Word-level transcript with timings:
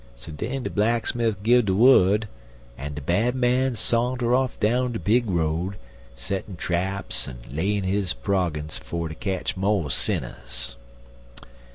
So 0.15 0.31
den 0.31 0.63
de 0.63 0.71
blacksmif 0.71 1.43
gun 1.43 1.63
de 1.63 1.75
wud, 1.75 2.27
en 2.75 2.95
de 2.95 3.01
Bad 3.01 3.35
Man 3.35 3.75
sa'nter 3.75 4.33
off 4.33 4.59
down 4.59 4.93
de 4.93 4.97
big 4.99 5.27
road, 5.29 5.75
settin' 6.15 6.55
traps 6.55 7.27
en 7.27 7.37
layin' 7.51 7.83
his 7.83 8.11
progance 8.15 8.79
fer 8.79 9.09
ter 9.09 9.13
ketch 9.13 9.55
mo' 9.55 9.89
sinners. 9.89 10.75